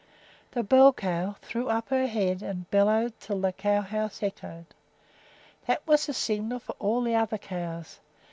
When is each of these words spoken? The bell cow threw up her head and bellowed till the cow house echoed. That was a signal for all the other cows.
The 0.49 0.63
bell 0.63 0.93
cow 0.93 1.35
threw 1.43 1.69
up 1.69 1.89
her 1.89 2.07
head 2.07 2.41
and 2.41 2.67
bellowed 2.71 3.19
till 3.19 3.39
the 3.39 3.53
cow 3.53 3.81
house 3.81 4.23
echoed. 4.23 4.65
That 5.67 5.85
was 5.85 6.09
a 6.09 6.13
signal 6.13 6.57
for 6.57 6.73
all 6.79 7.03
the 7.03 7.13
other 7.13 7.37
cows. 7.37 7.99